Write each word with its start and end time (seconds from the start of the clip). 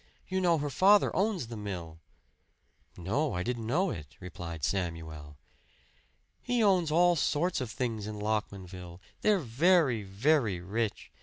You 0.27 0.41
know, 0.41 0.57
her 0.57 0.71
father 0.71 1.15
owns 1.15 1.45
the 1.45 1.55
mill." 1.55 1.99
"No, 2.97 3.33
I 3.33 3.43
didn't 3.43 3.67
know 3.67 3.91
it," 3.91 4.17
replied 4.19 4.63
Samuel. 4.63 5.37
"He 6.41 6.63
owns 6.63 6.89
all 6.89 7.15
sorts 7.15 7.61
of 7.61 7.69
things 7.69 8.07
in 8.07 8.17
Lockmanville. 8.17 8.99
They're 9.21 9.37
very, 9.37 10.01
very 10.01 10.59
rich. 10.59 11.11